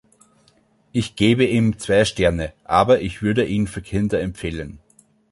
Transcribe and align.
Ich 0.93 1.15
gebe 1.15 1.45
ihm 1.45 1.77
zwei 1.77 2.05
Sterne, 2.05 2.53
aber 2.63 3.01
ich 3.01 3.21
würde 3.21 3.45
ihn 3.45 3.67
für 3.67 3.83
Kinder 3.83 4.19
empfehlen. 4.19 4.79